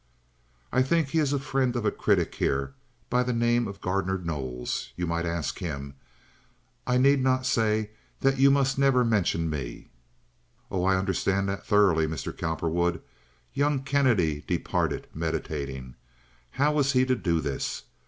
"I 0.71 0.81
think 0.81 1.09
he 1.09 1.19
is 1.19 1.31
a 1.31 1.37
friend 1.37 1.75
of 1.75 1.85
a 1.85 1.91
critic 1.91 2.33
here 2.33 2.73
by 3.11 3.21
the 3.21 3.33
name 3.33 3.67
of 3.67 3.81
Gardner 3.81 4.17
Knowles. 4.17 4.93
You 4.95 5.05
might 5.05 5.27
ask 5.27 5.59
him. 5.59 5.93
I 6.87 6.97
need 6.97 7.21
not 7.21 7.45
say 7.45 7.91
that 8.21 8.39
you 8.39 8.49
must 8.49 8.79
never 8.79 9.05
mention 9.05 9.47
me. 9.47 9.91
"Oh, 10.71 10.85
I 10.85 10.97
understand 10.97 11.47
that 11.49 11.67
thoroughly, 11.67 12.07
Mr. 12.07 12.35
Cowperwood." 12.35 12.99
Young 13.53 13.83
Kennedy 13.83 14.43
departed, 14.47 15.05
meditating. 15.13 15.93
How 16.49 16.73
was 16.73 16.93
he 16.93 17.05
to 17.05 17.15
do 17.15 17.39
this? 17.39 17.83